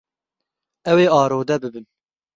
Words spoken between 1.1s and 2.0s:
arode bibin.